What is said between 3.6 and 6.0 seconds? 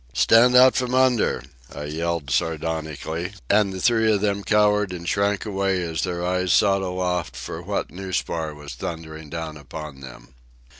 the three of them cowered and shrank away